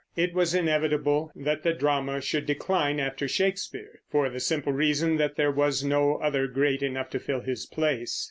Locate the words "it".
0.15-0.33